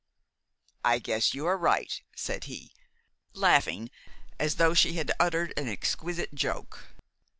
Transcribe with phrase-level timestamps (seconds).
[0.83, 2.73] "I guess you are right," said he,
[3.33, 3.91] laughing
[4.39, 6.95] as though she had uttered an exquisite joke.